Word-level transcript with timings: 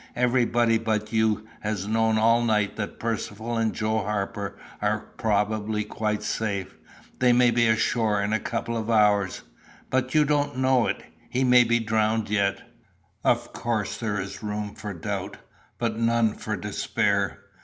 Everybody 0.15 0.79
but 0.79 1.13
you 1.13 1.45
has 1.59 1.85
known 1.87 2.17
all 2.17 2.41
night 2.43 2.75
that 2.75 2.97
Percivale 2.99 3.57
and 3.57 3.71
Joe 3.71 3.99
Harper 3.99 4.57
are 4.81 4.97
probably 5.15 5.83
quite 5.83 6.23
safe. 6.23 6.75
They 7.19 7.31
may 7.31 7.51
be 7.51 7.67
ashore 7.67 8.19
in 8.19 8.33
a 8.33 8.39
couple 8.39 8.75
of 8.75 8.89
hours." 8.89 9.43
"But 9.91 10.15
you 10.15 10.25
don't 10.25 10.57
know 10.57 10.87
it. 10.87 11.03
He 11.29 11.43
may 11.43 11.63
be 11.63 11.79
drowned 11.79 12.31
yet." 12.31 12.63
"Of 13.23 13.53
course 13.53 13.99
there 13.99 14.19
is 14.19 14.41
room 14.41 14.73
for 14.73 14.95
doubt, 14.95 15.37
but 15.77 15.99
none 15.99 16.33
for 16.33 16.55
despair. 16.57 17.37